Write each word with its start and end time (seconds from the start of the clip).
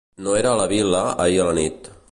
No 0.27 0.31
era 0.39 0.53
a 0.53 0.57
la 0.61 0.65
vil·la 0.71 1.03
ahir 1.27 1.41
a 1.45 1.47
la 1.51 1.57
nit. 1.63 1.95